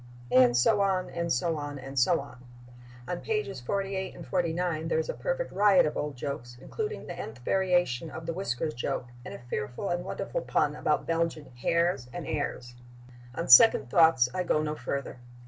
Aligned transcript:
And 0.31 0.57
so 0.57 0.81
on 0.81 1.11
and 1.11 1.31
so 1.31 1.57
on 1.57 1.77
and 1.77 1.99
so 1.99 2.19
on. 2.19 2.43
On 3.07 3.19
pages 3.19 3.61
48 3.61 4.15
and 4.15 4.25
49 4.25 4.87
there 4.87 4.97
is 4.97 5.09
a 5.09 5.13
perfect 5.13 5.53
riot 5.53 5.85
of 5.85 5.95
old 5.95 6.15
jokes, 6.17 6.57
including 6.59 7.05
the 7.05 7.13
nth 7.13 7.37
variation 7.45 8.09
of 8.09 8.25
the 8.25 8.33
whiskers 8.33 8.73
joke 8.73 9.09
and 9.23 9.31
a 9.35 9.43
fearful 9.47 9.89
and 9.89 10.03
wonderful 10.03 10.41
pun 10.41 10.75
about 10.75 11.05
Belgian 11.05 11.51
hares 11.55 12.07
and 12.11 12.25
heirs.... 12.25 12.73
On 13.35 13.47
second 13.47 13.91
thoughts 13.91 14.27
I 14.33 14.41
go 14.41 14.63
no 14.63 14.73
further.... 14.73 15.19